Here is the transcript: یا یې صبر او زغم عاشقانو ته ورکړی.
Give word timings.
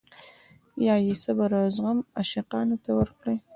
یا 0.85 0.95
یې 1.05 1.13
صبر 1.23 1.49
او 1.59 1.65
زغم 1.75 1.99
عاشقانو 2.17 2.75
ته 2.83 2.91
ورکړی. 2.99 3.37